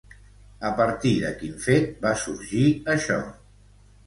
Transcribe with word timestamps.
A 0.69 0.71
partir 0.79 1.11
de 1.23 1.29
quin 1.41 1.59
fet 1.67 1.93
va 2.07 2.15
sorgir 2.23 2.65
això? 2.97 3.21